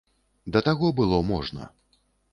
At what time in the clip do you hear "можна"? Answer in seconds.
1.33-1.69